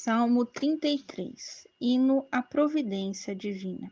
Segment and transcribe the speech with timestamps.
[0.00, 3.90] Salmo 33 Hino à Providência Divina.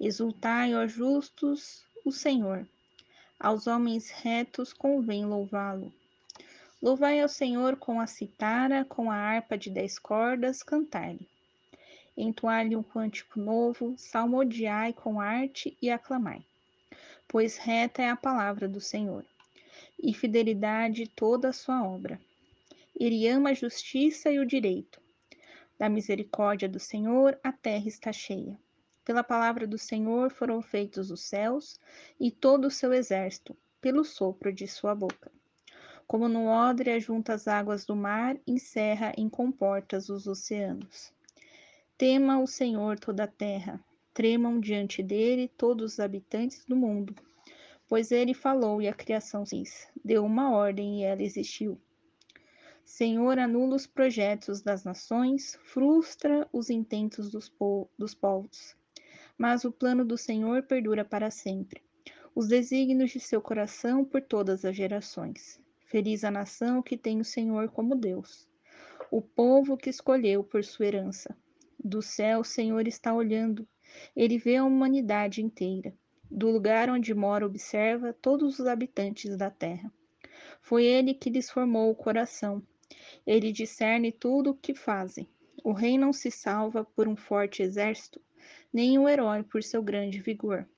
[0.00, 2.64] Exultai, ó justos, o Senhor.
[3.40, 5.92] Aos homens retos convém louvá-lo.
[6.80, 11.28] Louvai ao Senhor com a citara, com a harpa de dez cordas, cantai-lhe.
[12.16, 16.40] Entoai-lhe um cântico novo, salmodiai com arte e aclamai.
[17.26, 19.24] Pois reta é a palavra do Senhor,
[20.00, 22.20] e fidelidade toda a sua obra.
[22.98, 25.00] Ele ama a justiça e o direito.
[25.78, 28.58] Da misericórdia do Senhor, a terra está cheia.
[29.04, 31.78] Pela palavra do Senhor foram feitos os céus
[32.18, 35.30] e todo o seu exército, pelo sopro de sua boca.
[36.06, 41.12] Como no odre ajunta as águas do mar, encerra em comportas os oceanos.
[41.98, 47.14] Tema o Senhor toda a terra, tremam diante dele todos os habitantes do mundo.
[47.88, 49.64] Pois ele falou e a criação se
[50.04, 51.80] deu uma ordem e ela existiu.
[52.86, 58.76] Senhor, anula os projetos das nações, frustra os intentos dos, po dos povos.
[59.38, 61.82] Mas o plano do Senhor perdura para sempre,
[62.34, 65.58] os desígnios de seu coração por todas as gerações.
[65.86, 68.46] Feliz a nação que tem o Senhor como Deus,
[69.10, 71.34] o povo que escolheu por sua herança.
[71.82, 73.66] Do céu o Senhor está olhando,
[74.14, 75.92] ele vê a humanidade inteira.
[76.30, 79.90] Do lugar onde mora, observa todos os habitantes da terra.
[80.60, 82.62] Foi ele que lhes formou o coração
[83.26, 85.28] ele discerne tudo o que fazem.
[85.62, 88.20] O rei não se salva por um forte exército,
[88.72, 90.68] nem o herói por seu grande vigor.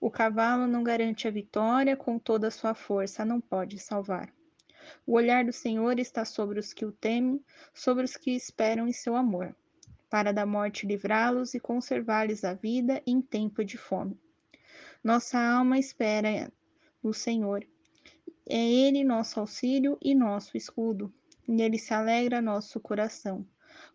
[0.00, 4.32] O cavalo não garante a vitória, com toda a sua força não pode salvar.
[5.06, 7.40] O olhar do Senhor está sobre os que o temem,
[7.72, 9.54] sobre os que esperam em seu amor,
[10.10, 14.18] para da morte livrá-los e conservar-lhes a vida em tempo de fome.
[15.02, 16.52] Nossa alma espera
[17.02, 17.66] no Senhor.
[18.46, 21.12] É Ele nosso auxílio e nosso escudo.
[21.46, 23.46] Nele se alegra nosso coração,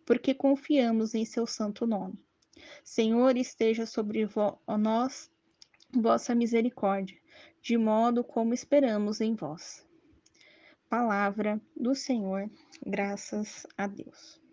[0.05, 2.19] porque confiamos em seu santo nome.
[2.83, 4.27] Senhor, esteja sobre
[4.77, 5.31] nós
[5.93, 7.17] vossa misericórdia,
[7.61, 9.85] de modo como esperamos em vós.
[10.89, 12.49] Palavra do Senhor,
[12.85, 14.46] graças a Deus.